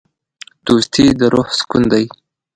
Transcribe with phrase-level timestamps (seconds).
[0.67, 2.05] دوستي د روح سکون دی.